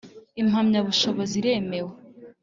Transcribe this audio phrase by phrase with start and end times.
[0.41, 1.93] impamyabushobozi iremewe